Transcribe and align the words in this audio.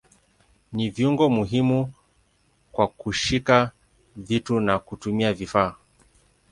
Ni 0.73 0.89
viungo 0.89 1.29
muhimu 1.29 1.93
kwa 2.71 2.87
kushika 2.87 3.71
vitu 4.15 4.59
na 4.59 4.79
kutumia 4.79 5.33
vifaa. 5.33 5.75